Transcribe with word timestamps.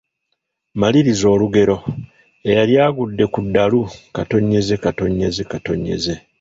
Maliriza 0.79 1.25
olugero: 1.35 1.77
Eyali 2.49 2.73
agudde 2.87 3.25
ku 3.33 3.39
ddalu,…. 3.45 3.81